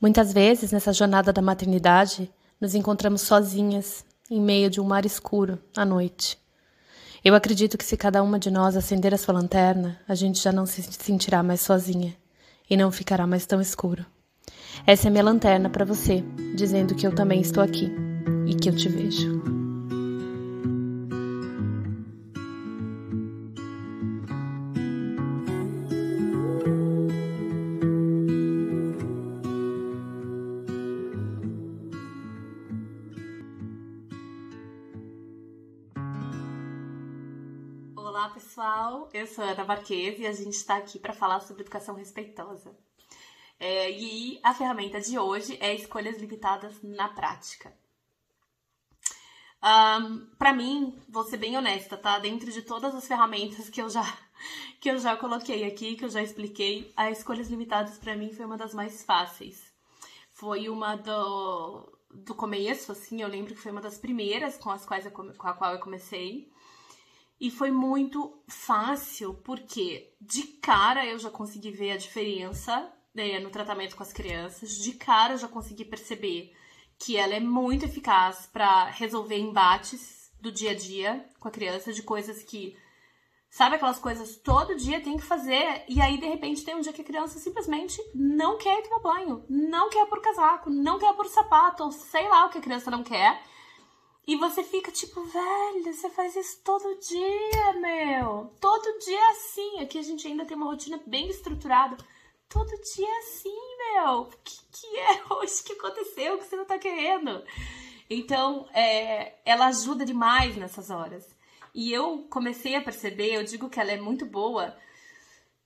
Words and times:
Muitas 0.00 0.32
vezes, 0.32 0.72
nessa 0.72 0.92
jornada 0.92 1.32
da 1.32 1.40
maternidade, 1.40 2.30
nos 2.60 2.74
encontramos 2.74 3.22
sozinhas, 3.22 4.04
em 4.30 4.40
meio 4.40 4.68
de 4.68 4.80
um 4.80 4.84
mar 4.84 5.06
escuro, 5.06 5.58
à 5.76 5.84
noite. 5.84 6.38
Eu 7.24 7.34
acredito 7.34 7.78
que 7.78 7.84
se 7.84 7.96
cada 7.96 8.22
uma 8.22 8.38
de 8.38 8.50
nós 8.50 8.76
acender 8.76 9.14
a 9.14 9.18
sua 9.18 9.34
lanterna, 9.34 9.98
a 10.06 10.14
gente 10.14 10.40
já 10.40 10.52
não 10.52 10.66
se 10.66 10.82
sentirá 10.82 11.42
mais 11.42 11.60
sozinha 11.60 12.14
e 12.68 12.76
não 12.76 12.92
ficará 12.92 13.26
mais 13.26 13.46
tão 13.46 13.60
escuro. 13.60 14.04
Essa 14.86 15.08
é 15.08 15.10
minha 15.10 15.24
lanterna 15.24 15.70
para 15.70 15.84
você, 15.84 16.22
dizendo 16.54 16.94
que 16.94 17.06
eu 17.06 17.14
também 17.14 17.40
estou 17.40 17.62
aqui 17.62 17.90
e 18.46 18.54
que 18.54 18.68
eu 18.68 18.76
te 18.76 18.88
vejo. 18.88 19.55
Pessoal. 38.56 39.10
Eu 39.12 39.26
sou 39.26 39.44
Ana 39.44 39.64
Marques 39.64 40.18
e 40.18 40.26
a 40.26 40.32
gente 40.32 40.54
está 40.54 40.78
aqui 40.78 40.98
para 40.98 41.12
falar 41.12 41.40
sobre 41.40 41.60
educação 41.60 41.94
respeitosa. 41.94 42.74
É, 43.60 43.90
e 43.90 44.40
a 44.42 44.54
ferramenta 44.54 44.98
de 44.98 45.18
hoje 45.18 45.58
é 45.60 45.74
escolhas 45.74 46.16
limitadas 46.16 46.82
na 46.82 47.06
prática. 47.10 47.76
Um, 49.62 50.24
para 50.38 50.54
mim, 50.54 50.98
vou 51.06 51.22
ser 51.24 51.36
bem 51.36 51.54
honesta, 51.54 51.98
tá? 51.98 52.18
Dentro 52.18 52.50
de 52.50 52.62
todas 52.62 52.94
as 52.94 53.06
ferramentas 53.06 53.68
que 53.68 53.82
eu 53.82 53.90
já 53.90 54.02
que 54.80 54.90
eu 54.90 54.98
já 54.98 55.16
coloquei 55.18 55.64
aqui, 55.64 55.94
que 55.94 56.06
eu 56.06 56.08
já 56.08 56.22
expliquei, 56.22 56.90
a 56.96 57.10
escolhas 57.10 57.48
limitadas 57.48 57.98
para 57.98 58.16
mim 58.16 58.32
foi 58.32 58.46
uma 58.46 58.56
das 58.56 58.72
mais 58.72 59.04
fáceis. 59.04 59.70
Foi 60.30 60.70
uma 60.70 60.96
do, 60.96 61.92
do 62.10 62.34
começo, 62.34 62.90
assim, 62.90 63.20
eu 63.20 63.28
lembro 63.28 63.54
que 63.54 63.60
foi 63.60 63.72
uma 63.72 63.82
das 63.82 63.98
primeiras 63.98 64.56
com 64.56 64.70
as 64.70 64.86
quais 64.86 65.04
eu, 65.04 65.12
com 65.12 65.46
a 65.46 65.52
qual 65.52 65.74
eu 65.74 65.80
comecei. 65.80 66.50
E 67.40 67.50
foi 67.50 67.70
muito 67.70 68.42
fácil, 68.48 69.34
porque 69.44 70.14
de 70.20 70.42
cara 70.42 71.04
eu 71.04 71.18
já 71.18 71.30
consegui 71.30 71.70
ver 71.70 71.92
a 71.92 71.96
diferença 71.96 72.90
né, 73.14 73.38
no 73.40 73.50
tratamento 73.50 73.96
com 73.96 74.02
as 74.02 74.12
crianças, 74.12 74.76
de 74.76 74.92
cara 74.92 75.34
eu 75.34 75.38
já 75.38 75.48
consegui 75.48 75.84
perceber 75.84 76.54
que 76.98 77.16
ela 77.16 77.34
é 77.34 77.40
muito 77.40 77.84
eficaz 77.84 78.48
para 78.50 78.86
resolver 78.86 79.38
embates 79.38 80.30
do 80.40 80.50
dia 80.50 80.70
a 80.70 80.74
dia 80.74 81.24
com 81.38 81.48
a 81.48 81.50
criança, 81.50 81.92
de 81.92 82.02
coisas 82.02 82.42
que. 82.42 82.76
Sabe 83.48 83.76
aquelas 83.76 83.98
coisas 83.98 84.36
todo 84.36 84.76
dia 84.76 85.00
tem 85.00 85.16
que 85.16 85.22
fazer, 85.22 85.84
e 85.88 86.00
aí 86.00 86.18
de 86.18 86.26
repente 86.26 86.64
tem 86.64 86.74
um 86.74 86.80
dia 86.80 86.92
que 86.92 87.00
a 87.00 87.04
criança 87.04 87.38
simplesmente 87.38 88.02
não 88.14 88.58
quer 88.58 88.82
tomar 88.82 89.00
banho, 89.00 89.44
não 89.48 89.88
quer 89.88 90.04
pôr 90.06 90.20
casaco, 90.20 90.68
não 90.68 90.98
quer 90.98 91.14
pôr 91.14 91.26
sapato, 91.26 91.90
sei 91.92 92.28
lá 92.28 92.44
o 92.44 92.50
que 92.50 92.58
a 92.58 92.60
criança 92.60 92.90
não 92.90 93.02
quer. 93.02 93.40
E 94.26 94.34
você 94.36 94.64
fica 94.64 94.90
tipo, 94.90 95.22
velho, 95.22 95.94
você 95.94 96.10
faz 96.10 96.34
isso 96.34 96.60
todo 96.64 96.98
dia, 96.98 97.72
meu. 97.74 98.52
Todo 98.60 98.98
dia 98.98 99.18
é 99.18 99.30
assim. 99.30 99.80
Aqui 99.80 99.98
a 99.98 100.02
gente 100.02 100.26
ainda 100.26 100.44
tem 100.44 100.56
uma 100.56 100.66
rotina 100.66 101.00
bem 101.06 101.28
estruturada. 101.28 101.96
Todo 102.48 102.68
dia 102.68 103.08
é 103.08 103.18
assim, 103.18 103.76
meu. 103.78 104.22
O 104.22 104.26
que, 104.42 104.58
que 104.72 104.98
é 104.98 105.22
hoje 105.32 105.62
que 105.62 105.74
aconteceu? 105.74 106.38
Que 106.38 106.44
você 106.44 106.56
não 106.56 106.64
tá 106.64 106.76
querendo? 106.76 107.44
Então, 108.10 108.68
é, 108.72 109.34
ela 109.44 109.66
ajuda 109.66 110.04
demais 110.04 110.56
nessas 110.56 110.90
horas. 110.90 111.24
E 111.72 111.92
eu 111.92 112.26
comecei 112.28 112.74
a 112.74 112.82
perceber, 112.82 113.34
eu 113.34 113.44
digo 113.44 113.68
que 113.68 113.78
ela 113.78 113.92
é 113.92 114.00
muito 114.00 114.24
boa, 114.24 114.76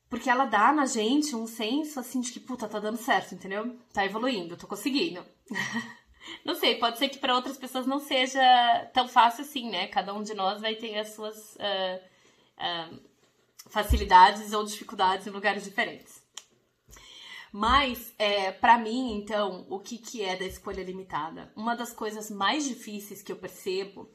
porque 0.08 0.28
ela 0.28 0.44
dá 0.44 0.72
na 0.72 0.84
gente 0.84 1.36
um 1.36 1.46
senso 1.46 2.00
assim 2.00 2.20
de 2.20 2.32
que, 2.32 2.40
puta, 2.40 2.68
tá 2.68 2.80
dando 2.80 2.98
certo, 2.98 3.34
entendeu? 3.34 3.78
Tá 3.92 4.04
evoluindo, 4.04 4.56
tô 4.56 4.66
conseguindo. 4.66 5.24
Não 6.44 6.54
sei, 6.54 6.76
pode 6.76 6.98
ser 6.98 7.08
que 7.08 7.18
para 7.18 7.34
outras 7.34 7.56
pessoas 7.56 7.86
não 7.86 7.98
seja 7.98 8.40
tão 8.92 9.08
fácil 9.08 9.44
assim, 9.44 9.70
né? 9.70 9.86
Cada 9.88 10.14
um 10.14 10.22
de 10.22 10.34
nós 10.34 10.60
vai 10.60 10.74
ter 10.74 10.98
as 10.98 11.14
suas 11.14 11.56
uh, 11.56 12.00
uh, 12.58 13.00
facilidades 13.68 14.52
ou 14.52 14.64
dificuldades 14.64 15.26
em 15.26 15.30
lugares 15.30 15.64
diferentes. 15.64 16.22
Mas, 17.52 18.14
é, 18.16 18.52
para 18.52 18.78
mim, 18.78 19.14
então, 19.14 19.66
o 19.68 19.80
que, 19.80 19.98
que 19.98 20.22
é 20.22 20.36
da 20.36 20.44
escolha 20.44 20.84
limitada? 20.84 21.52
Uma 21.56 21.74
das 21.74 21.92
coisas 21.92 22.30
mais 22.30 22.64
difíceis 22.64 23.22
que 23.22 23.32
eu 23.32 23.36
percebo, 23.36 24.08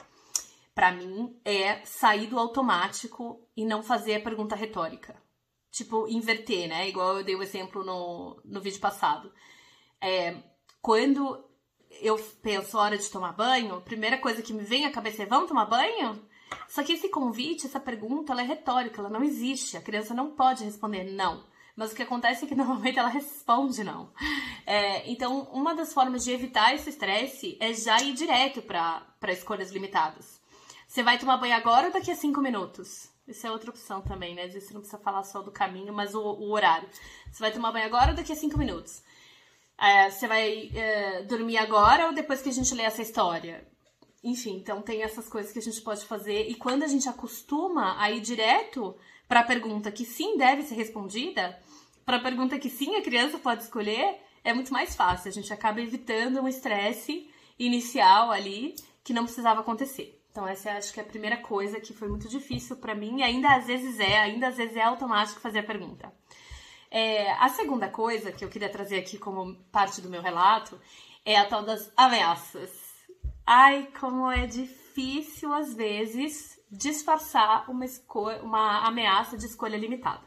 para 0.73 0.91
mim, 0.91 1.37
é 1.43 1.83
sair 1.83 2.27
do 2.27 2.39
automático 2.39 3.45
e 3.55 3.65
não 3.65 3.83
fazer 3.83 4.15
a 4.15 4.21
pergunta 4.21 4.55
retórica. 4.55 5.21
Tipo, 5.69 6.07
inverter, 6.07 6.69
né? 6.69 6.87
Igual 6.87 7.17
eu 7.17 7.23
dei 7.25 7.35
o 7.35 7.43
exemplo 7.43 7.83
no, 7.83 8.41
no 8.45 8.61
vídeo 8.61 8.79
passado. 8.79 9.33
É, 9.99 10.37
quando 10.81 11.43
eu 12.01 12.17
penso 12.41 12.77
hora 12.77 12.97
de 12.97 13.09
tomar 13.09 13.33
banho, 13.33 13.75
a 13.75 13.81
primeira 13.81 14.17
coisa 14.17 14.41
que 14.41 14.53
me 14.53 14.63
vem 14.63 14.85
à 14.85 14.91
cabeça 14.91 15.23
é 15.23 15.25
vamos 15.25 15.47
tomar 15.47 15.65
banho? 15.65 16.21
Só 16.67 16.83
que 16.83 16.93
esse 16.93 17.09
convite, 17.09 17.65
essa 17.65 17.79
pergunta, 17.79 18.31
ela 18.31 18.41
é 18.41 18.45
retórica, 18.45 19.01
ela 19.01 19.09
não 19.09 19.23
existe. 19.23 19.77
A 19.77 19.81
criança 19.81 20.13
não 20.13 20.31
pode 20.31 20.63
responder 20.63 21.03
não. 21.03 21.43
Mas 21.75 21.91
o 21.91 21.95
que 21.95 22.03
acontece 22.03 22.45
é 22.45 22.47
que 22.47 22.55
normalmente 22.55 22.97
ela 22.97 23.09
responde 23.09 23.83
não. 23.83 24.09
É, 24.65 25.09
então, 25.09 25.43
uma 25.51 25.75
das 25.75 25.93
formas 25.93 26.23
de 26.23 26.31
evitar 26.31 26.73
esse 26.73 26.89
estresse 26.89 27.57
é 27.59 27.73
já 27.73 28.01
ir 28.01 28.13
direto 28.13 28.61
para 28.61 29.31
escolhas 29.31 29.71
limitadas. 29.71 30.39
Você 30.87 31.03
vai 31.03 31.17
tomar 31.17 31.37
banho 31.37 31.55
agora 31.55 31.87
ou 31.87 31.93
daqui 31.93 32.11
a 32.11 32.15
cinco 32.15 32.41
minutos? 32.41 33.09
Isso 33.27 33.45
é 33.45 33.51
outra 33.51 33.71
opção 33.71 34.01
também, 34.01 34.35
né? 34.35 34.43
Às 34.43 34.53
vezes 34.53 34.67
você 34.67 34.73
não 34.73 34.81
precisa 34.81 35.01
falar 35.01 35.23
só 35.23 35.41
do 35.41 35.51
caminho, 35.51 35.93
mas 35.93 36.13
o, 36.13 36.21
o 36.21 36.51
horário. 36.51 36.87
Você 37.31 37.39
vai 37.39 37.51
tomar 37.51 37.71
banho 37.71 37.85
agora 37.85 38.11
ou 38.11 38.15
daqui 38.15 38.31
a 38.31 38.35
cinco 38.35 38.57
minutos? 38.57 39.01
É, 39.79 40.09
você 40.09 40.27
vai 40.27 40.71
é, 40.73 41.23
dormir 41.23 41.57
agora 41.57 42.07
ou 42.07 42.13
depois 42.13 42.41
que 42.41 42.49
a 42.49 42.53
gente 42.53 42.73
lê 42.73 42.83
essa 42.83 43.01
história? 43.01 43.67
Enfim, 44.23 44.57
então 44.57 44.81
tem 44.81 45.03
essas 45.03 45.29
coisas 45.29 45.51
que 45.51 45.59
a 45.59 45.61
gente 45.61 45.81
pode 45.81 46.05
fazer. 46.05 46.49
E 46.49 46.55
quando 46.55 46.83
a 46.83 46.87
gente 46.87 47.07
acostuma 47.07 48.01
a 48.01 48.09
ir 48.09 48.21
direto 48.21 48.95
para 49.27 49.41
a 49.41 49.43
pergunta 49.43 49.91
que 49.91 50.05
sim 50.05 50.37
deve 50.37 50.63
ser 50.63 50.75
respondida, 50.75 51.59
para 52.05 52.17
a 52.17 52.21
pergunta 52.21 52.57
que 52.57 52.69
sim 52.69 52.95
a 52.95 53.01
criança 53.01 53.37
pode 53.37 53.63
escolher, 53.63 54.19
é 54.43 54.53
muito 54.53 54.71
mais 54.71 54.95
fácil. 54.95 55.29
A 55.29 55.31
gente 55.31 55.53
acaba 55.53 55.81
evitando 55.81 56.41
um 56.41 56.47
estresse 56.47 57.29
inicial 57.59 58.31
ali 58.31 58.75
que 59.03 59.13
não 59.13 59.25
precisava 59.25 59.61
acontecer. 59.61 60.19
Então 60.31 60.47
essa 60.47 60.71
acho 60.71 60.93
que 60.93 60.99
é 60.99 61.03
a 61.03 61.05
primeira 61.05 61.37
coisa 61.37 61.79
que 61.79 61.93
foi 61.93 62.07
muito 62.09 62.27
difícil 62.27 62.75
para 62.75 62.93
mim 62.93 63.19
e 63.19 63.23
ainda 63.23 63.55
às 63.55 63.67
vezes 63.67 63.99
é, 63.99 64.19
ainda 64.19 64.47
às 64.47 64.57
vezes 64.57 64.75
é 64.75 64.81
automático 64.81 65.39
fazer 65.39 65.59
a 65.59 65.63
pergunta. 65.63 66.11
É, 66.97 67.29
a 67.33 67.49
segunda 67.49 67.89
coisa 67.89 68.31
que 68.31 68.45
eu 68.45 68.47
queria 68.47 68.69
trazer 68.69 68.97
aqui 68.97 69.17
como 69.17 69.53
parte 69.69 69.99
do 69.99 70.09
meu 70.09 70.21
relato 70.21 70.79
é 71.25 71.37
a 71.37 71.45
tal 71.45 71.61
das 71.61 71.91
ameaças. 71.97 72.71
Ai, 73.45 73.89
como 73.99 74.31
é 74.31 74.47
difícil 74.47 75.53
às 75.53 75.73
vezes 75.73 76.57
disfarçar 76.71 77.69
uma, 77.69 77.85
uma 78.41 78.87
ameaça 78.87 79.37
de 79.37 79.45
escolha 79.45 79.75
limitada. 79.75 80.23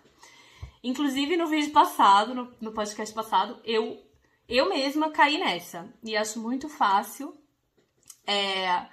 Inclusive 0.84 1.38
no 1.38 1.46
vídeo 1.46 1.72
passado, 1.72 2.34
no, 2.34 2.54
no 2.60 2.72
podcast 2.72 3.14
passado, 3.14 3.58
eu 3.64 4.04
eu 4.46 4.68
mesma 4.68 5.10
caí 5.10 5.38
nessa 5.38 5.90
e 6.04 6.14
acho 6.18 6.38
muito 6.38 6.68
fácil 6.68 7.34
é, 8.26 8.86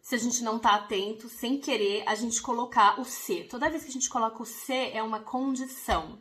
se 0.00 0.14
a 0.14 0.18
gente 0.18 0.42
não 0.42 0.58
tá 0.58 0.76
atento, 0.76 1.28
sem 1.28 1.60
querer, 1.60 2.02
a 2.06 2.14
gente 2.14 2.40
colocar 2.40 2.98
o 2.98 3.04
C. 3.04 3.44
Toda 3.44 3.68
vez 3.68 3.82
que 3.82 3.90
a 3.90 3.92
gente 3.92 4.08
coloca 4.08 4.42
o 4.42 4.46
C, 4.46 4.90
é 4.94 5.02
uma 5.02 5.20
condição 5.20 6.18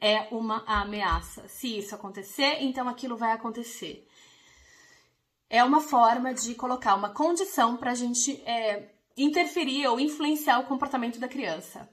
é 0.00 0.28
uma 0.30 0.64
ameaça. 0.66 1.46
Se 1.48 1.78
isso 1.78 1.94
acontecer, 1.94 2.58
então 2.62 2.88
aquilo 2.88 3.16
vai 3.16 3.32
acontecer. 3.32 4.06
É 5.48 5.62
uma 5.62 5.80
forma 5.80 6.32
de 6.32 6.54
colocar 6.54 6.94
uma 6.94 7.10
condição 7.10 7.76
para 7.76 7.90
a 7.90 7.94
gente 7.94 8.40
é, 8.46 8.88
interferir 9.16 9.86
ou 9.88 10.00
influenciar 10.00 10.60
o 10.60 10.66
comportamento 10.66 11.18
da 11.18 11.28
criança. 11.28 11.88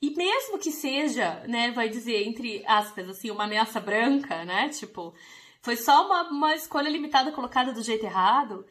E 0.00 0.10
mesmo 0.14 0.58
que 0.58 0.70
seja, 0.70 1.42
né, 1.48 1.70
vai 1.72 1.88
dizer, 1.88 2.26
entre 2.26 2.64
aspas, 2.66 3.08
assim, 3.08 3.30
uma 3.30 3.44
ameaça 3.44 3.80
branca, 3.80 4.44
né? 4.44 4.68
Tipo, 4.68 5.14
foi 5.60 5.76
só 5.76 6.06
uma, 6.06 6.30
uma 6.30 6.54
escolha 6.54 6.88
limitada 6.88 7.32
colocada 7.32 7.72
do 7.72 7.82
jeito 7.82 8.04
errado, 8.04 8.64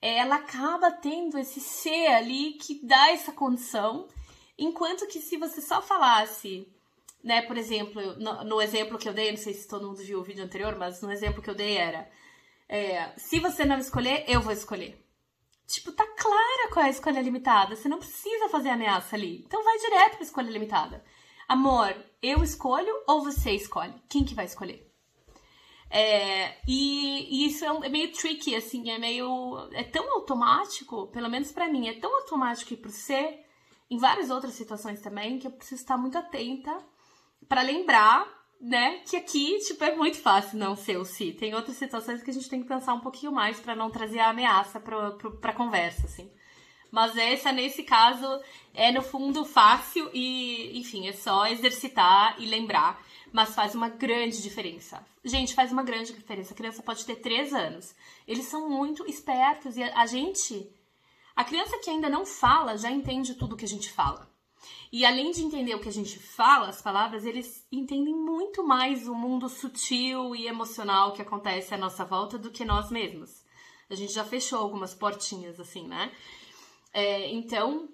ela 0.00 0.36
acaba 0.36 0.92
tendo 0.92 1.38
esse 1.38 1.60
ser 1.60 2.06
ali 2.08 2.52
que 2.52 2.86
dá 2.86 3.10
essa 3.10 3.32
condição, 3.32 4.06
enquanto 4.56 5.06
que 5.08 5.20
se 5.20 5.36
você 5.36 5.60
só 5.60 5.82
falasse 5.82 6.68
né, 7.22 7.42
por 7.42 7.56
exemplo, 7.56 8.00
no, 8.16 8.44
no, 8.44 8.62
exemplo 8.62 8.98
que 8.98 9.08
eu 9.08 9.14
dei, 9.14 9.30
não 9.30 9.38
sei 9.38 9.52
se 9.54 9.68
todo 9.68 9.86
mundo 9.86 9.98
viu 9.98 10.20
o 10.20 10.24
vídeo 10.24 10.44
anterior, 10.44 10.76
mas 10.76 11.02
no 11.02 11.10
exemplo 11.10 11.42
que 11.42 11.50
eu 11.50 11.54
dei 11.54 11.76
era: 11.76 12.08
é, 12.68 13.12
se 13.16 13.40
você 13.40 13.64
não 13.64 13.78
escolher, 13.78 14.24
eu 14.28 14.40
vou 14.40 14.52
escolher. 14.52 15.04
Tipo, 15.66 15.92
tá 15.92 16.06
clara 16.06 16.70
qual 16.72 16.84
é 16.84 16.88
a 16.88 16.90
escolha 16.90 17.20
limitada. 17.20 17.76
Você 17.76 17.88
não 17.88 17.98
precisa 17.98 18.48
fazer 18.48 18.70
ameaça 18.70 19.16
ali. 19.16 19.44
Então 19.46 19.62
vai 19.62 19.78
direto 19.78 20.14
pra 20.14 20.22
escolha 20.22 20.50
limitada. 20.50 21.04
Amor, 21.46 21.94
eu 22.22 22.42
escolho 22.42 22.94
ou 23.06 23.22
você 23.22 23.52
escolhe? 23.52 23.94
Quem 24.08 24.24
que 24.24 24.34
vai 24.34 24.46
escolher? 24.46 24.88
É, 25.90 26.56
e, 26.66 27.44
e, 27.44 27.46
isso 27.46 27.64
é, 27.64 27.72
um, 27.72 27.82
é, 27.82 27.88
meio 27.88 28.12
tricky, 28.12 28.54
assim, 28.54 28.90
é 28.90 28.98
meio. 28.98 29.68
É 29.72 29.82
tão 29.82 30.10
automático, 30.14 31.08
pelo 31.08 31.28
menos 31.28 31.52
para 31.52 31.68
mim, 31.68 31.88
é 31.88 31.98
tão 31.98 32.14
automático 32.16 32.72
e 32.72 32.76
pro 32.76 32.90
em 33.90 33.96
várias 33.96 34.30
outras 34.30 34.52
situações 34.52 35.00
também, 35.00 35.38
que 35.38 35.46
eu 35.46 35.50
preciso 35.50 35.80
estar 35.80 35.96
muito 35.96 36.18
atenta 36.18 36.78
para 37.48 37.62
lembrar 37.62 38.26
né, 38.60 39.00
que 39.08 39.16
aqui, 39.16 39.58
tipo, 39.60 39.82
é 39.84 39.94
muito 39.94 40.20
fácil 40.20 40.58
não 40.58 40.74
ser 40.74 40.98
o 40.98 41.04
si. 41.04 41.32
Tem 41.32 41.54
outras 41.54 41.76
situações 41.76 42.22
que 42.22 42.30
a 42.30 42.34
gente 42.34 42.48
tem 42.48 42.60
que 42.60 42.68
pensar 42.68 42.94
um 42.94 43.00
pouquinho 43.00 43.32
mais 43.32 43.60
para 43.60 43.76
não 43.76 43.90
trazer 43.90 44.18
a 44.18 44.30
ameaça 44.30 44.80
pra, 44.80 45.12
pra, 45.12 45.30
pra 45.30 45.52
conversa, 45.52 46.06
assim. 46.06 46.30
Mas 46.90 47.16
essa, 47.16 47.52
nesse 47.52 47.82
caso, 47.82 48.26
é 48.74 48.90
no 48.90 49.02
fundo 49.02 49.44
fácil 49.44 50.10
e, 50.12 50.78
enfim, 50.78 51.06
é 51.06 51.12
só 51.12 51.46
exercitar 51.46 52.34
e 52.38 52.46
lembrar. 52.46 53.00
Mas 53.30 53.54
faz 53.54 53.74
uma 53.74 53.90
grande 53.90 54.42
diferença. 54.42 55.04
Gente, 55.22 55.54
faz 55.54 55.70
uma 55.70 55.82
grande 55.82 56.14
diferença. 56.14 56.54
A 56.54 56.56
criança 56.56 56.82
pode 56.82 57.04
ter 57.04 57.16
três 57.16 57.52
anos. 57.52 57.94
Eles 58.26 58.46
são 58.46 58.70
muito 58.70 59.06
espertos 59.06 59.76
e 59.76 59.82
a 59.82 60.06
gente. 60.06 60.66
A 61.36 61.44
criança 61.44 61.78
que 61.78 61.90
ainda 61.90 62.08
não 62.08 62.24
fala 62.24 62.76
já 62.78 62.90
entende 62.90 63.34
tudo 63.34 63.56
que 63.56 63.66
a 63.66 63.68
gente 63.68 63.92
fala. 63.92 64.28
E 64.90 65.04
além 65.04 65.30
de 65.30 65.42
entender 65.42 65.74
o 65.74 65.80
que 65.80 65.88
a 65.88 65.92
gente 65.92 66.18
fala, 66.18 66.68
as 66.68 66.80
palavras, 66.80 67.24
eles 67.24 67.66
entendem 67.70 68.14
muito 68.14 68.66
mais 68.66 69.06
o 69.06 69.14
mundo 69.14 69.48
sutil 69.48 70.34
e 70.34 70.46
emocional 70.46 71.12
que 71.12 71.22
acontece 71.22 71.74
à 71.74 71.78
nossa 71.78 72.04
volta 72.04 72.38
do 72.38 72.50
que 72.50 72.64
nós 72.64 72.90
mesmos. 72.90 73.42
A 73.90 73.94
gente 73.94 74.12
já 74.12 74.24
fechou 74.24 74.58
algumas 74.58 74.94
portinhas 74.94 75.58
assim, 75.60 75.86
né? 75.86 76.12
É, 76.92 77.30
então, 77.30 77.88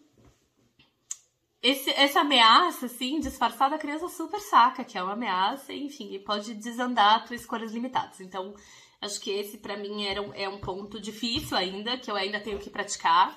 esse, 1.62 1.90
essa 1.90 2.20
ameaça, 2.20 2.86
assim, 2.86 3.20
disfarçada, 3.20 3.76
a 3.76 3.78
criança 3.78 4.08
super 4.08 4.40
saca 4.40 4.84
que 4.84 4.98
é 4.98 5.02
uma 5.02 5.14
ameaça, 5.14 5.72
enfim, 5.72 6.12
e 6.12 6.18
pode 6.18 6.54
desandar 6.54 7.26
tuas 7.26 7.40
escolhas 7.40 7.72
limitadas. 7.72 8.20
Então, 8.20 8.54
acho 9.00 9.20
que 9.20 9.30
esse, 9.30 9.58
para 9.58 9.76
mim, 9.76 10.04
era 10.04 10.20
um, 10.20 10.34
é 10.34 10.48
um 10.48 10.60
ponto 10.60 11.00
difícil 11.00 11.56
ainda, 11.56 11.96
que 11.96 12.10
eu 12.10 12.16
ainda 12.16 12.38
tenho 12.38 12.58
que 12.58 12.70
praticar. 12.70 13.36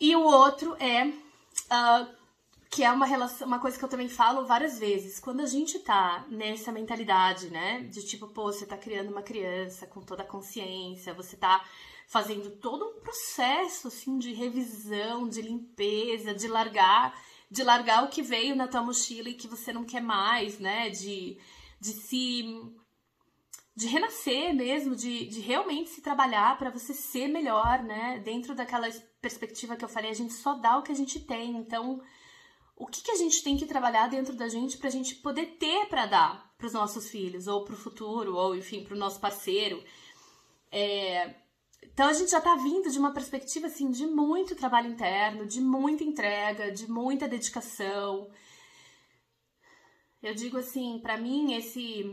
E 0.00 0.16
o 0.16 0.22
outro 0.22 0.74
é 0.80 1.12
uh, 1.72 2.22
que 2.70 2.84
é 2.84 2.90
uma 2.90 3.06
relação, 3.06 3.46
uma 3.46 3.58
coisa 3.58 3.78
que 3.78 3.84
eu 3.84 3.88
também 3.88 4.08
falo 4.08 4.46
várias 4.46 4.78
vezes. 4.78 5.18
Quando 5.18 5.40
a 5.40 5.46
gente 5.46 5.78
tá 5.78 6.26
nessa 6.28 6.70
mentalidade, 6.70 7.50
né, 7.50 7.80
de 7.82 8.04
tipo, 8.04 8.28
pô, 8.28 8.44
você 8.44 8.66
tá 8.66 8.76
criando 8.76 9.10
uma 9.10 9.22
criança 9.22 9.86
com 9.86 10.00
toda 10.00 10.22
a 10.22 10.26
consciência, 10.26 11.14
você 11.14 11.36
tá 11.36 11.64
fazendo 12.06 12.50
todo 12.50 12.84
um 12.84 13.00
processo 13.00 13.88
assim 13.88 14.18
de 14.18 14.32
revisão, 14.32 15.28
de 15.28 15.40
limpeza, 15.40 16.34
de 16.34 16.46
largar, 16.48 17.18
de 17.50 17.62
largar 17.62 18.04
o 18.04 18.08
que 18.08 18.22
veio 18.22 18.56
na 18.56 18.68
tua 18.68 18.82
mochila 18.82 19.28
e 19.28 19.34
que 19.34 19.48
você 19.48 19.72
não 19.72 19.84
quer 19.84 20.02
mais, 20.02 20.58
né? 20.58 20.90
De, 20.90 21.38
de 21.80 21.90
se 21.90 22.72
de 23.74 23.86
renascer 23.86 24.54
mesmo, 24.54 24.94
de, 24.94 25.26
de 25.26 25.40
realmente 25.40 25.90
se 25.90 26.02
trabalhar 26.02 26.58
para 26.58 26.70
você 26.70 26.92
ser 26.92 27.26
melhor, 27.28 27.82
né? 27.82 28.20
Dentro 28.24 28.54
daquela 28.54 28.88
perspectiva 29.20 29.76
que 29.76 29.84
eu 29.84 29.88
falei, 29.88 30.10
a 30.10 30.14
gente 30.14 30.34
só 30.34 30.54
dá 30.54 30.76
o 30.76 30.82
que 30.82 30.92
a 30.92 30.94
gente 30.94 31.20
tem. 31.20 31.56
Então, 31.56 32.02
o 32.76 32.86
que, 32.86 33.02
que 33.02 33.10
a 33.10 33.16
gente 33.16 33.42
tem 33.42 33.56
que 33.56 33.66
trabalhar 33.66 34.08
dentro 34.08 34.34
da 34.36 34.48
gente 34.48 34.76
para 34.76 34.88
a 34.88 34.92
gente 34.92 35.14
poder 35.16 35.56
ter 35.58 35.86
para 35.86 36.06
dar 36.06 36.52
para 36.58 36.66
os 36.66 36.74
nossos 36.74 37.08
filhos, 37.10 37.46
ou 37.46 37.64
para 37.64 37.74
o 37.74 37.78
futuro, 37.78 38.36
ou 38.36 38.54
enfim, 38.54 38.84
para 38.84 38.94
o 38.94 38.98
nosso 38.98 39.18
parceiro? 39.20 39.82
É, 40.70 41.34
então 41.82 42.08
a 42.08 42.12
gente 42.12 42.30
já 42.30 42.38
está 42.38 42.54
vindo 42.56 42.90
de 42.90 42.98
uma 42.98 43.12
perspectiva 43.12 43.66
assim 43.66 43.90
de 43.90 44.06
muito 44.06 44.54
trabalho 44.54 44.90
interno, 44.90 45.46
de 45.46 45.60
muita 45.60 46.04
entrega, 46.04 46.70
de 46.70 46.90
muita 46.90 47.26
dedicação. 47.26 48.30
Eu 50.22 50.34
digo 50.34 50.58
assim, 50.58 51.00
para 51.02 51.16
mim 51.16 51.54
esse 51.54 52.04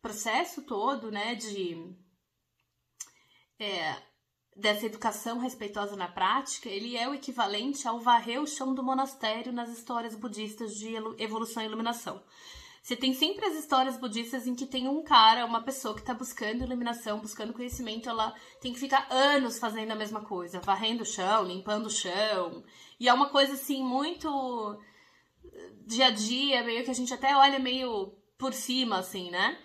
processo 0.00 0.62
todo, 0.62 1.10
né, 1.10 1.34
de 1.34 1.94
é, 3.58 3.96
dessa 4.56 4.86
educação 4.86 5.38
respeitosa 5.38 5.96
na 5.96 6.08
prática, 6.08 6.68
ele 6.68 6.96
é 6.96 7.08
o 7.08 7.14
equivalente 7.14 7.86
ao 7.86 8.00
varrer 8.00 8.40
o 8.40 8.46
chão 8.46 8.74
do 8.74 8.82
monastério 8.82 9.52
nas 9.52 9.70
histórias 9.70 10.14
budistas 10.14 10.74
de 10.74 10.94
evolução 11.18 11.62
e 11.62 11.66
iluminação. 11.66 12.22
Você 12.82 12.96
tem 12.96 13.12
sempre 13.12 13.44
as 13.44 13.54
histórias 13.56 13.98
budistas 13.98 14.46
em 14.46 14.54
que 14.54 14.64
tem 14.64 14.88
um 14.88 15.02
cara, 15.02 15.44
uma 15.44 15.62
pessoa 15.62 15.94
que 15.94 16.00
está 16.00 16.14
buscando 16.14 16.64
iluminação, 16.64 17.20
buscando 17.20 17.52
conhecimento, 17.52 18.08
ela 18.08 18.34
tem 18.60 18.72
que 18.72 18.80
ficar 18.80 19.06
anos 19.10 19.58
fazendo 19.58 19.90
a 19.90 19.96
mesma 19.96 20.22
coisa, 20.22 20.60
varrendo 20.60 21.02
o 21.02 21.06
chão, 21.06 21.44
limpando 21.44 21.86
o 21.86 21.90
chão. 21.90 22.64
E 22.98 23.06
é 23.06 23.12
uma 23.12 23.28
coisa 23.28 23.52
assim 23.52 23.82
muito 23.84 24.78
dia 25.86 26.06
a 26.06 26.10
dia, 26.10 26.64
meio 26.64 26.82
que 26.82 26.90
a 26.90 26.94
gente 26.94 27.12
até 27.12 27.36
olha 27.36 27.58
meio 27.58 28.14
por 28.38 28.54
cima, 28.54 28.98
assim, 28.98 29.30
né? 29.30 29.58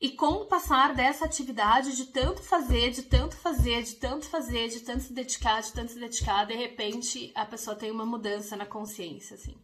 E 0.00 0.12
com 0.12 0.32
o 0.32 0.46
passar 0.46 0.94
dessa 0.94 1.26
atividade 1.26 1.94
de 1.94 2.06
tanto 2.06 2.42
fazer, 2.42 2.90
de 2.90 3.02
tanto 3.02 3.36
fazer, 3.36 3.82
de 3.82 3.96
tanto 3.96 4.26
fazer, 4.26 4.68
de 4.68 4.80
tanto 4.80 5.02
se 5.02 5.12
dedicar, 5.12 5.60
de 5.60 5.72
tanto 5.74 5.92
se 5.92 6.00
dedicar, 6.00 6.46
de 6.46 6.54
repente 6.54 7.30
a 7.34 7.44
pessoa 7.44 7.76
tem 7.76 7.90
uma 7.90 8.06
mudança 8.06 8.56
na 8.56 8.64
consciência, 8.64 9.34
assim. 9.34 9.54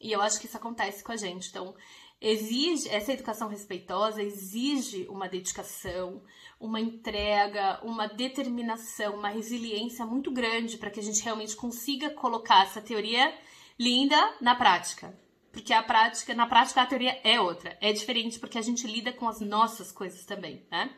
E 0.00 0.12
eu 0.12 0.22
acho 0.22 0.38
que 0.38 0.46
isso 0.46 0.56
acontece 0.56 1.02
com 1.02 1.10
a 1.10 1.16
gente. 1.16 1.48
Então, 1.48 1.74
exige 2.20 2.88
essa 2.88 3.12
educação 3.12 3.48
respeitosa 3.48 4.22
exige 4.22 5.08
uma 5.08 5.28
dedicação, 5.28 6.22
uma 6.60 6.80
entrega, 6.80 7.80
uma 7.82 8.06
determinação, 8.06 9.16
uma 9.16 9.28
resiliência 9.28 10.06
muito 10.06 10.30
grande 10.30 10.78
para 10.78 10.90
que 10.90 11.00
a 11.00 11.02
gente 11.02 11.22
realmente 11.24 11.56
consiga 11.56 12.10
colocar 12.10 12.62
essa 12.62 12.80
teoria 12.80 13.36
linda 13.76 14.36
na 14.40 14.54
prática. 14.54 15.18
Porque 15.52 15.72
a 15.72 15.82
prática, 15.82 16.34
na 16.34 16.46
prática 16.46 16.82
a 16.82 16.86
teoria 16.86 17.20
é 17.24 17.40
outra, 17.40 17.76
é 17.80 17.92
diferente 17.92 18.38
porque 18.38 18.58
a 18.58 18.62
gente 18.62 18.86
lida 18.86 19.12
com 19.12 19.28
as 19.28 19.40
nossas 19.40 19.90
coisas 19.90 20.24
também, 20.24 20.66
né? 20.70 20.94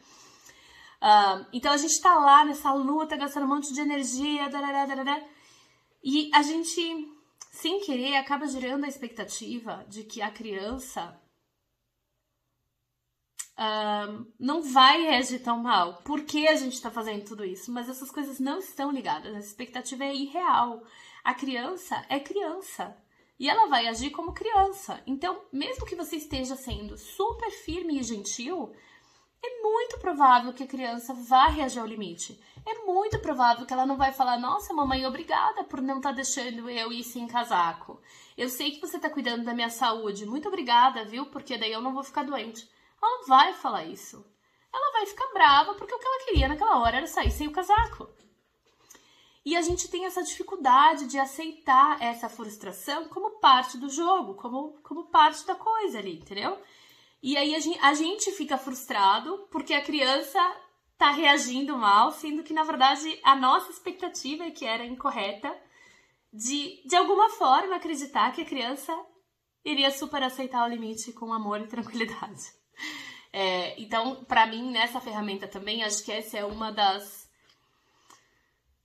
Então 1.52 1.72
a 1.72 1.76
gente 1.76 2.00
tá 2.00 2.14
lá 2.14 2.44
nessa 2.44 2.72
luta, 2.72 3.16
gastando 3.16 3.44
um 3.44 3.48
monte 3.48 3.72
de 3.72 3.80
energia, 3.80 4.48
e 6.04 6.30
a 6.34 6.42
gente 6.42 7.08
sem 7.50 7.80
querer, 7.80 8.16
acaba 8.16 8.46
gerando 8.46 8.84
a 8.84 8.88
expectativa 8.88 9.84
de 9.88 10.04
que 10.04 10.22
a 10.22 10.30
criança 10.30 11.18
não 14.38 14.62
vai 14.62 15.02
reagir 15.02 15.42
tão 15.42 15.58
mal. 15.58 16.02
Por 16.02 16.22
que 16.22 16.48
a 16.48 16.56
gente 16.56 16.74
está 16.74 16.90
fazendo 16.90 17.24
tudo 17.24 17.44
isso? 17.44 17.72
Mas 17.72 17.88
essas 17.88 18.10
coisas 18.10 18.40
não 18.40 18.58
estão 18.58 18.90
ligadas. 18.90 19.34
A 19.34 19.38
expectativa 19.38 20.04
é 20.04 20.14
irreal. 20.14 20.82
A 21.22 21.34
criança 21.34 22.04
é 22.08 22.18
criança. 22.18 22.96
E 23.38 23.48
ela 23.48 23.66
vai 23.66 23.86
agir 23.86 24.10
como 24.10 24.32
criança. 24.32 25.02
Então, 25.06 25.42
mesmo 25.52 25.86
que 25.86 25.96
você 25.96 26.16
esteja 26.16 26.54
sendo 26.56 26.96
super 26.96 27.50
firme 27.50 27.98
e 27.98 28.02
gentil, 28.02 28.72
é 29.44 29.60
muito 29.60 29.98
provável 29.98 30.52
que 30.52 30.62
a 30.62 30.66
criança 30.68 31.12
vá 31.12 31.48
reagir 31.48 31.80
ao 31.80 31.86
limite. 31.86 32.40
É 32.64 32.84
muito 32.84 33.18
provável 33.18 33.66
que 33.66 33.72
ela 33.72 33.84
não 33.84 33.96
vai 33.96 34.12
falar: 34.12 34.38
Nossa, 34.38 34.72
mamãe, 34.72 35.04
obrigada 35.04 35.64
por 35.64 35.80
não 35.80 35.96
estar 35.96 36.10
tá 36.10 36.14
deixando 36.14 36.70
eu 36.70 36.92
ir 36.92 37.02
sem 37.02 37.26
casaco. 37.26 38.00
Eu 38.38 38.48
sei 38.48 38.70
que 38.70 38.80
você 38.80 38.96
está 38.96 39.10
cuidando 39.10 39.44
da 39.44 39.52
minha 39.52 39.70
saúde. 39.70 40.24
Muito 40.24 40.46
obrigada, 40.46 41.04
viu? 41.04 41.26
Porque 41.26 41.58
daí 41.58 41.72
eu 41.72 41.80
não 41.82 41.92
vou 41.92 42.04
ficar 42.04 42.22
doente. 42.22 42.70
Ela 43.02 43.18
não 43.18 43.26
vai 43.26 43.52
falar 43.52 43.84
isso. 43.84 44.24
Ela 44.72 44.92
vai 44.92 45.06
ficar 45.06 45.26
brava 45.32 45.74
porque 45.74 45.92
o 45.92 45.98
que 45.98 46.06
ela 46.06 46.24
queria 46.24 46.48
naquela 46.48 46.78
hora 46.78 46.98
era 46.98 47.06
sair 47.08 47.32
sem 47.32 47.48
o 47.48 47.52
casaco. 47.52 48.08
E 49.44 49.56
a 49.56 49.62
gente 49.62 49.88
tem 49.88 50.04
essa 50.04 50.22
dificuldade 50.22 51.06
de 51.06 51.18
aceitar 51.18 52.00
essa 52.00 52.28
frustração 52.28 53.08
como 53.08 53.40
parte 53.40 53.76
do 53.76 53.88
jogo, 53.88 54.34
como, 54.34 54.78
como 54.82 55.06
parte 55.06 55.44
da 55.44 55.54
coisa 55.54 55.98
ali, 55.98 56.18
entendeu? 56.18 56.56
E 57.20 57.36
aí 57.36 57.54
a 57.54 57.58
gente, 57.58 57.78
a 57.80 57.94
gente 57.94 58.30
fica 58.32 58.56
frustrado 58.56 59.48
porque 59.50 59.74
a 59.74 59.82
criança 59.82 60.38
tá 60.96 61.10
reagindo 61.10 61.76
mal, 61.76 62.12
sendo 62.12 62.44
que 62.44 62.54
na 62.54 62.62
verdade 62.62 63.18
a 63.24 63.34
nossa 63.34 63.70
expectativa 63.70 64.44
é 64.44 64.50
que 64.50 64.64
era 64.64 64.84
incorreta 64.84 65.52
de 66.32 66.80
de 66.86 66.94
alguma 66.94 67.28
forma 67.30 67.76
acreditar 67.76 68.32
que 68.32 68.42
a 68.42 68.46
criança 68.46 68.96
iria 69.64 69.90
super 69.90 70.22
aceitar 70.22 70.64
o 70.64 70.68
limite 70.68 71.12
com 71.12 71.32
amor 71.32 71.60
e 71.60 71.66
tranquilidade. 71.66 72.42
É, 73.34 73.80
então, 73.80 74.26
para 74.26 74.46
mim, 74.46 74.70
nessa 74.70 75.00
ferramenta 75.00 75.48
também, 75.48 75.82
acho 75.82 76.04
que 76.04 76.12
essa 76.12 76.36
é 76.36 76.44
uma 76.44 76.70
das 76.70 77.21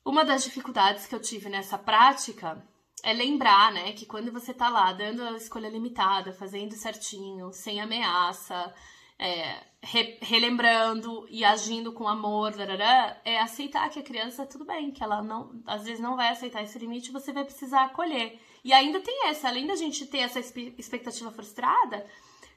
uma 0.07 0.23
das 0.23 0.43
dificuldades 0.43 1.05
que 1.05 1.13
eu 1.13 1.19
tive 1.19 1.49
nessa 1.49 1.77
prática 1.77 2.65
é 3.03 3.11
lembrar, 3.11 3.73
né, 3.73 3.91
que 3.91 4.05
quando 4.05 4.31
você 4.31 4.53
tá 4.53 4.69
lá 4.69 4.93
dando 4.93 5.21
a 5.21 5.35
escolha 5.35 5.69
limitada, 5.69 6.31
fazendo 6.31 6.73
certinho, 6.73 7.51
sem 7.51 7.81
ameaça, 7.81 8.73
é, 9.19 9.63
re, 9.81 10.17
relembrando 10.21 11.27
e 11.29 11.43
agindo 11.43 11.91
com 11.91 12.07
amor, 12.07 12.55
darará, 12.55 13.19
é 13.25 13.37
aceitar 13.39 13.89
que 13.89 13.99
a 13.99 14.03
criança 14.03 14.45
tudo 14.45 14.63
bem, 14.63 14.91
que 14.91 15.03
ela 15.03 15.21
não, 15.21 15.61
às 15.65 15.83
vezes 15.83 15.99
não 15.99 16.15
vai 16.15 16.29
aceitar 16.29 16.63
esse 16.63 16.79
limite, 16.79 17.11
você 17.11 17.33
vai 17.33 17.43
precisar 17.43 17.83
acolher. 17.83 18.39
E 18.63 18.71
ainda 18.71 19.01
tem 19.01 19.27
essa, 19.27 19.49
além 19.49 19.67
da 19.67 19.75
gente 19.75 20.05
ter 20.05 20.19
essa 20.19 20.39
expectativa 20.39 21.31
frustrada, 21.31 22.05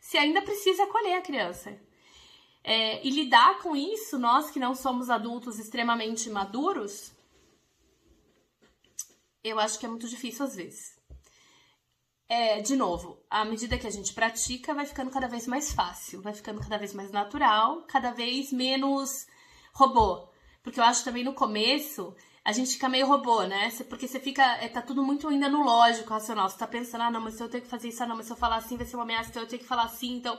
se 0.00 0.16
ainda 0.16 0.40
precisa 0.40 0.85
acolher 0.85 1.14
a 1.14 1.23
criança. 1.23 1.76
É, 2.62 3.04
e 3.04 3.11
lidar 3.11 3.59
com 3.59 3.75
isso, 3.75 4.19
nós 4.19 4.50
que 4.50 4.61
não 4.61 4.75
somos 4.75 5.11
adultos 5.11 5.59
extremamente 5.59 6.30
maduros, 6.30 7.12
eu 9.43 9.59
acho 9.59 9.79
que 9.79 9.87
é 9.87 9.89
muito 9.89 10.09
difícil 10.09 10.45
às 10.45 10.57
vezes. 10.57 10.99
É, 12.29 12.61
de 12.61 12.77
novo, 12.77 13.19
à 13.29 13.45
medida 13.45 13.77
que 13.77 13.87
a 13.87 13.91
gente 13.91 14.15
pratica, 14.15 14.73
vai 14.73 14.87
ficando 14.87 15.11
cada 15.11 15.27
vez 15.27 15.49
mais 15.49 15.73
fácil, 15.73 16.23
vai 16.23 16.33
ficando 16.33 16.61
cada 16.61 16.79
vez 16.79 16.95
mais 16.95 17.11
natural, 17.11 17.83
cada 17.89 18.13
vez 18.13 18.53
menos 18.53 19.27
robô. 19.73 20.29
Porque 20.63 20.79
eu 20.79 20.85
acho 20.85 21.03
também 21.03 21.25
no 21.25 21.35
começo, 21.35 22.15
a 22.45 22.53
gente 22.53 22.73
fica 22.75 22.89
meio 22.89 23.07
robô, 23.07 23.43
né? 23.43 23.71
Porque 23.89 24.07
você 24.07 24.21
fica. 24.21 24.43
É, 24.63 24.69
tá 24.69 24.81
tudo 24.81 25.03
muito 25.03 25.29
ainda 25.29 25.49
no 25.49 25.63
lógico, 25.63 26.11
racional. 26.11 26.49
Você 26.49 26.59
tá 26.59 26.67
pensando, 26.67 27.03
ah, 27.03 27.11
não, 27.11 27.21
mas 27.21 27.35
se 27.35 27.43
eu 27.43 27.49
tenho 27.49 27.65
que 27.65 27.69
fazer 27.69 27.89
isso, 27.89 28.03
ah, 28.03 28.07
não, 28.07 28.17
mas 28.17 28.27
se 28.27 28.33
eu 28.33 28.37
falar 28.37 28.57
assim 28.57 28.77
vai 28.77 28.87
ser 28.87 28.97
uma 28.97 29.03
ameaça, 29.03 29.31
então 29.31 29.43
eu 29.43 29.49
tenho 29.49 29.63
que 29.63 29.69
falar 29.69 29.85
assim, 29.85 30.17
então. 30.17 30.39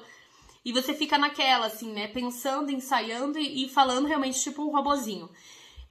E 0.64 0.72
você 0.72 0.94
fica 0.94 1.18
naquela, 1.18 1.66
assim, 1.66 1.92
né? 1.92 2.08
Pensando, 2.08 2.72
ensaiando 2.72 3.40
e, 3.40 3.66
e 3.66 3.70
falando 3.70 4.08
realmente 4.08 4.40
tipo 4.42 4.64
um 4.64 4.72
robozinho. 4.72 5.30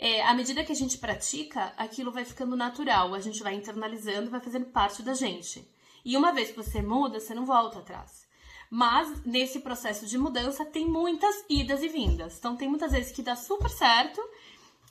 É, 0.03 0.23
à 0.23 0.33
medida 0.33 0.65
que 0.65 0.73
a 0.73 0.75
gente 0.75 0.97
pratica, 0.97 1.75
aquilo 1.77 2.11
vai 2.11 2.25
ficando 2.25 2.57
natural, 2.57 3.13
a 3.13 3.21
gente 3.21 3.43
vai 3.43 3.53
internalizando, 3.53 4.31
vai 4.31 4.41
fazendo 4.41 4.65
parte 4.65 5.03
da 5.03 5.13
gente. 5.13 5.71
E 6.03 6.17
uma 6.17 6.33
vez 6.33 6.49
que 6.49 6.57
você 6.57 6.81
muda, 6.81 7.21
você 7.21 7.35
não 7.35 7.45
volta 7.45 7.81
atrás. 7.81 8.27
Mas 8.71 9.23
nesse 9.27 9.61
processo 9.61 10.07
de 10.07 10.17
mudança 10.17 10.65
tem 10.65 10.87
muitas 10.87 11.45
idas 11.51 11.83
e 11.83 11.89
vindas. 11.89 12.39
Então 12.39 12.57
tem 12.57 12.67
muitas 12.67 12.93
vezes 12.93 13.13
que 13.13 13.23
dá 13.23 13.37
super 13.37 13.69
certo 13.69 14.27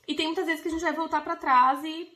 e 0.08 0.14
tem 0.14 0.28
muitas 0.28 0.46
vezes 0.46 0.62
que 0.62 0.68
a 0.68 0.72
gente 0.72 0.84
vai 0.84 0.94
voltar 0.94 1.22
para 1.22 1.36
trás 1.36 1.84
e 1.84 2.16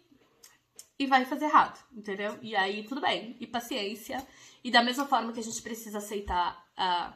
e 1.00 1.08
vai 1.08 1.26
fazer 1.26 1.46
errado, 1.46 1.84
entendeu? 1.92 2.38
E 2.44 2.56
aí 2.56 2.84
tudo 2.84 3.02
bem, 3.02 3.36
e 3.40 3.48
paciência. 3.48 4.24
E 4.64 4.70
da 4.70 4.84
mesma 4.84 5.08
forma 5.08 5.34
que 5.34 5.40
a 5.40 5.44
gente 5.44 5.64
precisa 5.64 5.98
aceitar 5.98 6.64
uh, 6.78 7.12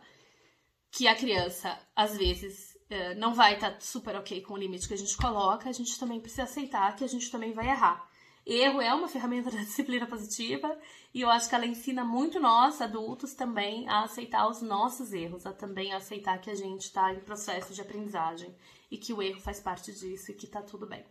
que 0.90 1.08
a 1.08 1.16
criança 1.16 1.78
às 1.96 2.18
vezes 2.18 2.77
não 3.18 3.34
vai 3.34 3.56
estar 3.56 3.72
tá 3.72 3.80
super 3.80 4.16
ok 4.16 4.42
com 4.42 4.54
o 4.54 4.58
limite 4.58 4.88
que 4.88 4.94
a 4.94 4.98
gente 4.98 5.18
coloca, 5.18 5.70
a 5.70 5.74
gente 5.74 6.00
também 6.00 6.20
precisa 6.20 6.44
aceitar 6.44 6.96
que 6.96 7.04
a 7.04 7.08
gente 7.08 7.30
também 7.30 7.54
vai 7.54 7.68
errar. 7.68 8.10
Erro 8.46 8.82
é 8.82 8.94
uma 8.94 9.10
ferramenta 9.10 9.52
da 9.52 9.58
disciplina 9.58 10.06
positiva 10.06 10.78
e 11.14 11.22
eu 11.22 11.30
acho 11.30 11.50
que 11.50 11.56
ela 11.56 11.66
ensina 11.66 12.04
muito 12.04 12.40
nós, 12.40 12.82
adultos, 12.82 13.34
também 13.34 13.88
a 13.90 14.04
aceitar 14.04 14.48
os 14.48 14.62
nossos 14.62 15.12
erros, 15.12 15.46
a 15.46 15.52
também 15.52 15.94
aceitar 15.94 16.40
que 16.40 16.50
a 16.50 16.56
gente 16.56 16.84
está 16.84 17.14
em 17.14 17.20
processo 17.20 17.74
de 17.74 17.82
aprendizagem 17.82 18.56
e 18.90 18.98
que 18.98 19.14
o 19.14 19.22
erro 19.22 19.42
faz 19.42 19.60
parte 19.60 19.92
disso 19.92 20.32
e 20.32 20.34
que 20.34 20.48
tá 20.48 20.62
tudo 20.62 20.86
bem. 20.86 21.04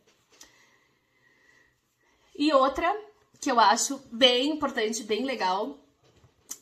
E 2.35 2.53
outra 2.53 2.95
que 3.41 3.51
eu 3.51 3.61
acho 3.61 3.99
bem 4.11 4.53
importante, 4.53 5.03
bem 5.03 5.25
legal 5.25 5.79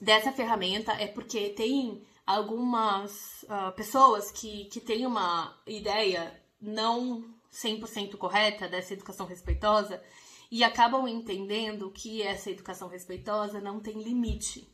dessa 0.00 0.32
ferramenta 0.32 0.92
é 0.92 1.06
porque 1.06 1.50
tem 1.50 2.04
algumas 2.26 3.44
uh, 3.44 3.72
pessoas 3.76 4.30
que, 4.30 4.64
que 4.66 4.80
têm 4.80 5.06
uma 5.06 5.54
ideia 5.66 6.40
não 6.60 7.24
100% 7.52 8.16
correta 8.16 8.68
dessa 8.68 8.94
educação 8.94 9.26
respeitosa 9.26 10.02
e 10.50 10.64
acabam 10.64 11.06
entendendo 11.06 11.90
que 11.90 12.22
essa 12.22 12.50
educação 12.50 12.88
respeitosa 12.88 13.60
não 13.60 13.80
tem 13.80 14.02
limite. 14.02 14.72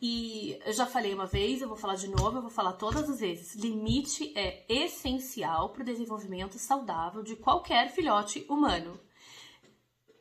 E 0.00 0.58
eu 0.64 0.72
já 0.72 0.84
falei 0.84 1.14
uma 1.14 1.26
vez, 1.26 1.62
eu 1.62 1.68
vou 1.68 1.76
falar 1.76 1.94
de 1.94 2.08
novo, 2.08 2.36
eu 2.36 2.42
vou 2.42 2.50
falar 2.50 2.74
todas 2.74 3.08
as 3.08 3.20
vezes. 3.20 3.54
Limite 3.54 4.32
é 4.36 4.64
essencial 4.68 5.70
para 5.70 5.82
o 5.82 5.86
desenvolvimento 5.86 6.58
saudável 6.58 7.22
de 7.22 7.34
qualquer 7.34 7.90
filhote 7.90 8.44
humano. 8.48 9.00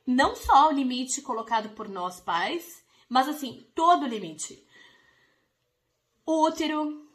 Não 0.08 0.36
só 0.36 0.70
o 0.70 0.72
limite 0.72 1.22
colocado 1.22 1.70
por 1.70 1.90
nós 1.90 2.22
pais, 2.22 2.84
mas 3.10 3.28
assim, 3.28 3.68
todo 3.76 4.08
limite. 4.08 4.65
O 6.26 6.48
útero 6.48 7.06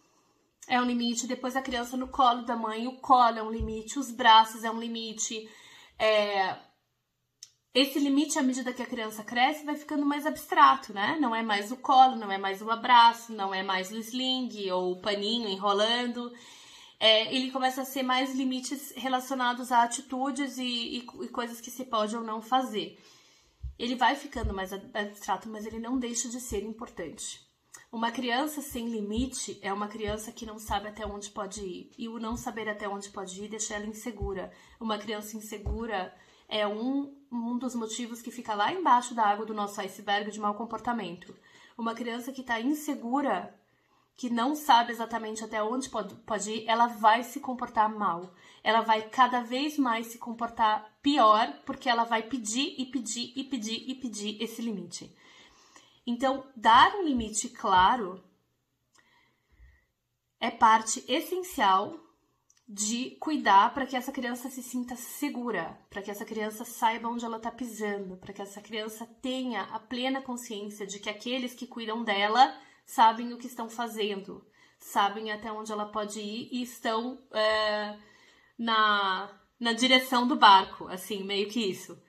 é 0.68 0.80
um 0.80 0.84
limite, 0.84 1.26
depois 1.26 1.56
a 1.56 1.62
criança 1.62 1.96
no 1.96 2.08
colo 2.08 2.42
da 2.42 2.56
mãe, 2.56 2.86
o 2.86 3.00
colo 3.00 3.38
é 3.38 3.42
um 3.42 3.50
limite, 3.50 3.98
os 3.98 4.10
braços 4.10 4.62
é 4.62 4.70
um 4.70 4.78
limite, 4.78 5.48
é, 5.98 6.56
esse 7.72 8.00
limite, 8.00 8.36
à 8.36 8.42
medida 8.42 8.72
que 8.72 8.82
a 8.82 8.86
criança 8.86 9.22
cresce, 9.22 9.64
vai 9.64 9.76
ficando 9.76 10.04
mais 10.04 10.26
abstrato, 10.26 10.92
né? 10.92 11.16
Não 11.20 11.34
é 11.34 11.40
mais 11.40 11.70
o 11.70 11.76
colo, 11.76 12.16
não 12.16 12.30
é 12.30 12.36
mais 12.36 12.60
o 12.60 12.68
abraço, 12.68 13.32
não 13.32 13.54
é 13.54 13.62
mais 13.62 13.92
o 13.92 13.96
sling 13.98 14.70
ou 14.72 14.92
o 14.92 15.00
paninho 15.00 15.48
enrolando. 15.48 16.32
É, 16.98 17.32
ele 17.32 17.52
começa 17.52 17.82
a 17.82 17.84
ser 17.84 18.02
mais 18.02 18.34
limites 18.34 18.92
relacionados 18.96 19.70
a 19.70 19.84
atitudes 19.84 20.58
e, 20.58 20.64
e, 20.64 20.98
e 20.98 21.28
coisas 21.28 21.60
que 21.60 21.70
se 21.70 21.84
pode 21.84 22.16
ou 22.16 22.24
não 22.24 22.42
fazer. 22.42 22.98
Ele 23.78 23.94
vai 23.94 24.16
ficando 24.16 24.52
mais 24.52 24.72
abstrato, 24.72 25.48
mas 25.48 25.64
ele 25.64 25.78
não 25.78 25.96
deixa 25.96 26.28
de 26.28 26.40
ser 26.40 26.64
importante. 26.64 27.40
Uma 27.92 28.12
criança 28.12 28.62
sem 28.62 28.88
limite 28.88 29.58
é 29.60 29.72
uma 29.72 29.88
criança 29.88 30.30
que 30.30 30.46
não 30.46 30.60
sabe 30.60 30.86
até 30.86 31.04
onde 31.04 31.28
pode 31.28 31.60
ir. 31.60 31.90
E 31.98 32.08
o 32.08 32.20
não 32.20 32.36
saber 32.36 32.68
até 32.68 32.88
onde 32.88 33.10
pode 33.10 33.42
ir 33.42 33.48
deixa 33.48 33.74
ela 33.74 33.84
insegura. 33.84 34.52
Uma 34.78 34.96
criança 34.96 35.36
insegura 35.36 36.14
é 36.48 36.64
um, 36.68 37.12
um 37.32 37.58
dos 37.58 37.74
motivos 37.74 38.22
que 38.22 38.30
fica 38.30 38.54
lá 38.54 38.72
embaixo 38.72 39.12
da 39.12 39.24
água 39.24 39.44
do 39.44 39.52
nosso 39.52 39.80
iceberg 39.80 40.30
de 40.30 40.38
mau 40.38 40.54
comportamento. 40.54 41.34
Uma 41.76 41.92
criança 41.92 42.30
que 42.30 42.42
está 42.42 42.60
insegura, 42.60 43.52
que 44.16 44.30
não 44.30 44.54
sabe 44.54 44.92
exatamente 44.92 45.42
até 45.42 45.60
onde 45.60 45.88
pode, 45.88 46.14
pode 46.14 46.48
ir, 46.48 46.68
ela 46.68 46.86
vai 46.86 47.24
se 47.24 47.40
comportar 47.40 47.90
mal. 47.92 48.32
Ela 48.62 48.82
vai 48.82 49.02
cada 49.08 49.40
vez 49.40 49.76
mais 49.76 50.06
se 50.06 50.18
comportar 50.18 50.96
pior, 51.02 51.52
porque 51.66 51.88
ela 51.88 52.04
vai 52.04 52.22
pedir 52.22 52.72
e 52.78 52.86
pedir 52.86 53.32
e 53.34 53.42
pedir 53.42 53.84
e 53.90 53.96
pedir 53.96 54.40
esse 54.40 54.62
limite. 54.62 55.12
Então, 56.06 56.46
dar 56.56 56.94
um 56.96 57.04
limite 57.04 57.48
claro 57.48 58.22
é 60.40 60.50
parte 60.50 61.04
essencial 61.06 61.98
de 62.72 63.16
cuidar 63.16 63.74
para 63.74 63.84
que 63.84 63.96
essa 63.96 64.12
criança 64.12 64.48
se 64.48 64.62
sinta 64.62 64.94
segura, 64.94 65.76
para 65.90 66.00
que 66.00 66.10
essa 66.10 66.24
criança 66.24 66.64
saiba 66.64 67.08
onde 67.08 67.24
ela 67.24 67.36
está 67.36 67.50
pisando, 67.50 68.16
para 68.16 68.32
que 68.32 68.40
essa 68.40 68.60
criança 68.60 69.04
tenha 69.20 69.62
a 69.62 69.80
plena 69.80 70.22
consciência 70.22 70.86
de 70.86 71.00
que 71.00 71.10
aqueles 71.10 71.52
que 71.52 71.66
cuidam 71.66 72.04
dela 72.04 72.56
sabem 72.86 73.32
o 73.32 73.38
que 73.38 73.48
estão 73.48 73.68
fazendo, 73.68 74.46
sabem 74.78 75.32
até 75.32 75.50
onde 75.50 75.72
ela 75.72 75.86
pode 75.86 76.20
ir 76.20 76.48
e 76.52 76.62
estão 76.62 77.18
é, 77.32 77.98
na, 78.56 79.36
na 79.58 79.72
direção 79.72 80.28
do 80.28 80.36
barco, 80.36 80.86
assim, 80.86 81.24
meio 81.24 81.48
que 81.48 81.58
isso. 81.58 82.00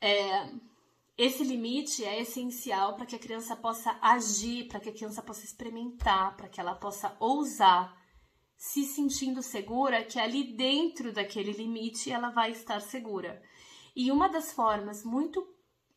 É, 0.00 0.48
esse 1.22 1.44
limite 1.44 2.02
é 2.02 2.22
essencial 2.22 2.96
para 2.96 3.04
que 3.04 3.14
a 3.14 3.18
criança 3.18 3.54
possa 3.54 3.98
agir, 4.00 4.68
para 4.68 4.80
que 4.80 4.88
a 4.88 4.92
criança 4.92 5.20
possa 5.20 5.44
experimentar, 5.44 6.34
para 6.34 6.48
que 6.48 6.58
ela 6.58 6.74
possa 6.74 7.14
ousar 7.20 7.94
se 8.56 8.84
sentindo 8.84 9.42
segura 9.42 10.02
que 10.02 10.18
ali 10.18 10.56
dentro 10.56 11.12
daquele 11.12 11.52
limite 11.52 12.10
ela 12.10 12.30
vai 12.30 12.52
estar 12.52 12.80
segura. 12.80 13.42
E 13.94 14.10
uma 14.10 14.30
das 14.30 14.54
formas 14.54 15.04
muito 15.04 15.46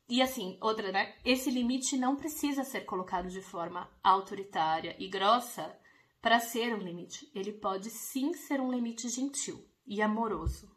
e 0.09 0.21
assim, 0.21 0.57
outra, 0.59 0.91
né? 0.91 1.15
Esse 1.23 1.49
limite 1.49 1.95
não 1.95 2.17
precisa 2.17 2.65
ser 2.65 2.81
colocado 2.81 3.29
de 3.29 3.41
forma 3.41 3.89
autoritária 4.03 4.93
e 4.99 5.07
grossa 5.07 5.73
para 6.21 6.41
ser 6.41 6.75
um 6.75 6.79
limite. 6.79 7.31
Ele 7.33 7.53
pode 7.53 7.89
sim 7.89 8.33
ser 8.33 8.59
um 8.59 8.69
limite 8.69 9.07
gentil 9.07 9.65
e 9.87 10.01
amoroso. 10.01 10.69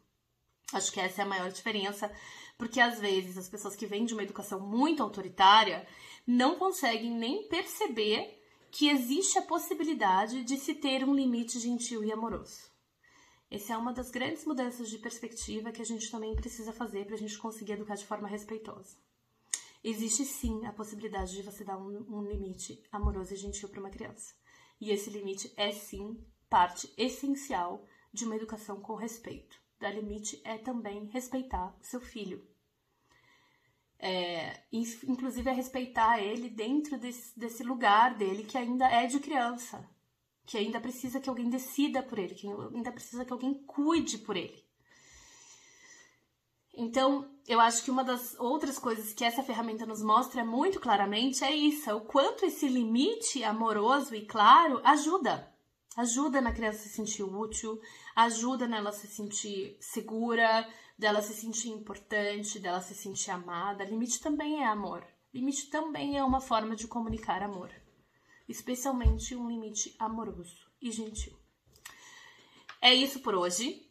Acho 0.73 0.91
que 0.91 0.99
essa 0.99 1.21
é 1.21 1.25
a 1.25 1.27
maior 1.27 1.49
diferença, 1.49 2.11
porque 2.57 2.79
às 2.79 2.99
vezes 2.99 3.37
as 3.37 3.47
pessoas 3.47 3.75
que 3.75 3.85
vêm 3.85 4.05
de 4.05 4.13
uma 4.13 4.23
educação 4.23 4.59
muito 4.59 5.03
autoritária 5.03 5.87
não 6.25 6.57
conseguem 6.57 7.11
nem 7.11 7.47
perceber 7.47 8.41
que 8.71 8.89
existe 8.89 9.37
a 9.37 9.43
possibilidade 9.43 10.43
de 10.43 10.57
se 10.57 10.75
ter 10.75 11.03
um 11.03 11.15
limite 11.15 11.59
gentil 11.59 12.03
e 12.03 12.11
amoroso. 12.11 12.69
Essa 13.49 13.73
é 13.73 13.77
uma 13.77 13.93
das 13.93 14.11
grandes 14.11 14.43
mudanças 14.45 14.89
de 14.89 14.97
perspectiva 14.97 15.71
que 15.71 15.81
a 15.81 15.85
gente 15.85 16.11
também 16.11 16.35
precisa 16.35 16.73
fazer 16.73 17.05
para 17.05 17.15
a 17.15 17.17
gente 17.17 17.37
conseguir 17.37 17.73
educar 17.73 17.95
de 17.95 18.05
forma 18.05 18.27
respeitosa. 18.27 18.97
Existe 19.83 20.25
sim 20.25 20.65
a 20.65 20.73
possibilidade 20.73 21.33
de 21.33 21.43
você 21.43 21.63
dar 21.63 21.77
um, 21.77 22.05
um 22.09 22.23
limite 22.23 22.83
amoroso 22.91 23.33
e 23.33 23.37
gentil 23.37 23.69
para 23.69 23.79
uma 23.79 23.89
criança. 23.89 24.33
E 24.81 24.91
esse 24.91 25.09
limite 25.09 25.53
é 25.55 25.71
sim 25.71 26.21
parte 26.49 26.93
essencial 26.97 27.85
de 28.11 28.25
uma 28.25 28.35
educação 28.35 28.81
com 28.81 28.95
respeito. 28.95 29.66
Dar 29.79 29.91
limite 29.91 30.41
é 30.43 30.57
também 30.57 31.05
respeitar 31.05 31.75
o 31.79 31.83
seu 31.83 32.01
filho, 32.01 32.45
é, 33.99 34.61
inclusive 34.71 35.49
é 35.49 35.53
respeitar 35.53 36.19
ele 36.21 36.49
dentro 36.49 36.97
desse, 36.97 37.37
desse 37.37 37.63
lugar 37.63 38.15
dele 38.15 38.43
que 38.43 38.57
ainda 38.57 38.87
é 38.87 39.07
de 39.07 39.19
criança, 39.19 39.89
que 40.45 40.57
ainda 40.57 40.79
precisa 40.79 41.19
que 41.19 41.29
alguém 41.29 41.49
decida 41.49 42.03
por 42.03 42.19
ele, 42.19 42.35
que 42.35 42.47
ainda 42.47 42.91
precisa 42.91 43.25
que 43.25 43.33
alguém 43.33 43.55
cuide 43.65 44.19
por 44.19 44.37
ele. 44.37 44.65
Então, 46.79 47.27
eu 47.47 47.59
acho 47.59 47.83
que 47.83 47.89
uma 47.89 48.03
das 48.03 48.35
outras 48.39 48.77
coisas 48.77 49.11
que 49.11 49.25
essa 49.25 49.41
ferramenta 49.41 49.83
nos 49.83 50.03
mostra 50.03 50.45
muito 50.45 50.79
claramente 50.79 51.43
é 51.43 51.51
isso: 51.51 51.89
é 51.89 51.93
o 51.93 52.01
quanto 52.01 52.45
esse 52.45 52.67
limite 52.67 53.43
amoroso 53.43 54.13
e 54.13 54.27
claro 54.27 54.79
ajuda. 54.83 55.51
Ajuda 55.97 56.39
na 56.39 56.51
criança 56.51 56.77
se 56.77 56.89
sentir 56.89 57.23
útil, 57.23 57.81
ajuda 58.15 58.67
nela 58.67 58.91
se 58.91 59.07
sentir 59.07 59.75
segura, 59.81 60.71
dela 60.95 61.23
se 61.23 61.33
sentir 61.33 61.69
importante, 61.69 62.59
dela 62.59 62.79
se 62.79 62.93
sentir 62.93 63.31
amada. 63.31 63.83
Limite 63.83 64.21
também 64.21 64.61
é 64.61 64.67
amor. 64.67 65.03
Limite 65.33 65.71
também 65.71 66.15
é 66.15 66.23
uma 66.23 66.39
forma 66.39 66.75
de 66.75 66.87
comunicar 66.87 67.41
amor, 67.41 67.71
especialmente 68.47 69.35
um 69.35 69.49
limite 69.49 69.95
amoroso 69.97 70.69
e 70.79 70.91
gentil. 70.91 71.35
É 72.79 72.93
isso 72.93 73.19
por 73.21 73.33
hoje. 73.33 73.86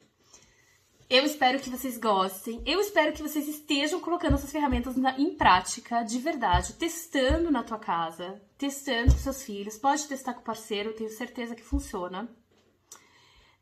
Eu 1.09 1.25
espero 1.25 1.61
que 1.61 1.71
vocês 1.71 1.97
gostem. 1.97 2.61
Eu 2.67 2.81
espero 2.81 3.13
que 3.13 3.23
vocês 3.23 3.47
estejam 3.47 4.01
colocando 4.01 4.35
essas 4.35 4.51
ferramentas 4.51 4.97
na, 4.97 5.17
em 5.19 5.37
prática, 5.37 6.03
de 6.03 6.19
verdade, 6.19 6.73
testando 6.73 7.49
na 7.51 7.63
tua 7.63 7.79
casa, 7.79 8.43
testando 8.59 9.13
com 9.13 9.19
seus 9.19 9.43
filhos. 9.45 9.79
Pode 9.79 10.09
testar 10.09 10.35
com 10.35 10.41
o 10.41 10.45
parceiro, 10.45 10.95
tenho 10.95 11.09
certeza 11.11 11.55
que 11.55 11.63
funciona. 11.63 12.29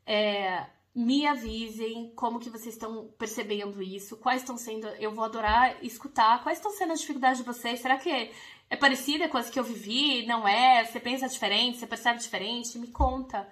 É, 0.07 0.65
me 0.95 1.27
avisem 1.27 2.13
como 2.15 2.39
que 2.39 2.49
vocês 2.49 2.73
estão 2.73 3.13
percebendo 3.17 3.81
isso, 3.81 4.17
quais 4.17 4.41
estão 4.41 4.57
sendo, 4.57 4.87
eu 4.99 5.11
vou 5.11 5.25
adorar 5.25 5.77
escutar, 5.83 6.41
quais 6.41 6.57
estão 6.57 6.71
sendo 6.71 6.93
as 6.93 7.01
dificuldades 7.01 7.39
de 7.39 7.45
vocês, 7.45 7.79
será 7.79 7.97
que 7.97 8.09
é, 8.09 8.31
é 8.69 8.75
parecida 8.75 9.27
com 9.27 9.37
as 9.37 9.49
que 9.49 9.59
eu 9.59 9.63
vivi, 9.63 10.25
não 10.25 10.47
é, 10.47 10.85
você 10.85 10.99
pensa 10.99 11.27
diferente, 11.27 11.77
você 11.77 11.87
percebe 11.87 12.19
diferente, 12.19 12.79
me 12.79 12.87
conta. 12.87 13.47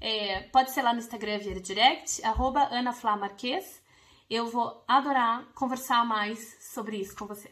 É, 0.00 0.42
pode 0.52 0.70
ser 0.70 0.82
lá 0.82 0.92
no 0.92 0.98
Instagram 0.98 1.38
via 1.38 1.60
direct, 1.60 2.24
arroba 2.24 2.60
anaflamarques, 2.70 3.82
eu 4.30 4.46
vou 4.46 4.84
adorar 4.86 5.44
conversar 5.54 6.04
mais 6.04 6.56
sobre 6.60 6.98
isso 6.98 7.16
com 7.16 7.26
você. 7.26 7.50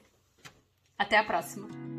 Até 0.98 1.18
a 1.18 1.24
próxima! 1.24 1.95